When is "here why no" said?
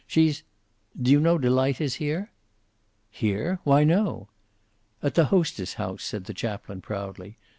3.11-4.29